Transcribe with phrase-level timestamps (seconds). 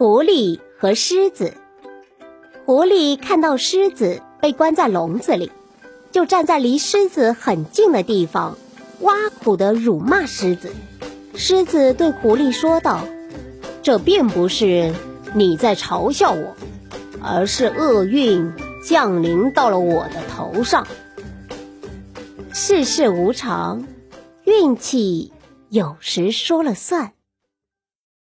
[0.00, 1.52] 狐狸和狮子。
[2.64, 5.52] 狐狸看到狮子被关在笼子里，
[6.10, 8.56] 就站在离狮子很近的地方，
[9.00, 10.70] 挖苦地辱骂狮子。
[11.34, 13.06] 狮子对狐狸说道
[13.84, 14.94] ：“这并不是
[15.34, 16.56] 你在嘲笑我，
[17.22, 20.86] 而是厄运降临到了我的头上。
[22.54, 23.86] 世事无常，
[24.44, 25.30] 运气
[25.68, 27.12] 有时说了算。”